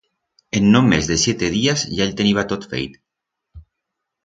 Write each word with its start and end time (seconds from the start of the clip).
En 0.59 0.71
no 0.71 0.81
mes 0.81 1.05
de 1.05 1.15
siete 1.15 1.51
días 1.51 1.85
ya 1.97 2.03
el 2.07 2.15
teniba 2.19 2.47
tot 2.55 2.67
feit. 2.73 2.97